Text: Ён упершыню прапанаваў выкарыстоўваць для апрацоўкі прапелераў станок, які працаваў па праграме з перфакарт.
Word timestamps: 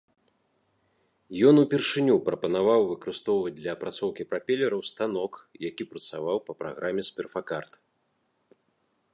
Ён 1.49 1.55
упершыню 1.63 2.15
прапанаваў 2.29 2.81
выкарыстоўваць 2.91 3.53
для 3.59 3.71
апрацоўкі 3.77 4.23
прапелераў 4.31 4.81
станок, 4.93 5.33
які 5.69 5.83
працаваў 5.93 6.37
па 6.49 6.53
праграме 6.63 7.01
з 7.11 7.19
перфакарт. 7.19 7.73